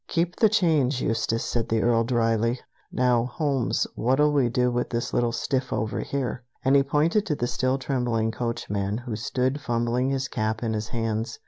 "Keep 0.07 0.37
the 0.37 0.49
change, 0.49 0.99
Eustace," 0.99 1.45
said 1.45 1.69
the 1.69 1.83
Earl 1.83 2.03
dryly. 2.05 2.59
"Now, 2.91 3.25
Holmes, 3.25 3.85
what'll 3.93 4.33
we 4.33 4.49
do 4.49 4.71
with 4.71 4.89
this 4.89 5.13
little 5.13 5.31
stiff 5.31 5.71
over 5.71 5.99
here?" 5.99 6.43
And 6.65 6.75
he 6.75 6.81
pointed 6.81 7.23
to 7.27 7.35
the 7.35 7.45
still 7.45 7.77
trembling 7.77 8.31
coachman, 8.31 8.97
who 8.97 9.15
stood 9.15 9.61
fumbling 9.61 10.09
his 10.09 10.27
cap 10.27 10.63
in 10.63 10.73
his 10.73 10.87
hands. 10.87 11.37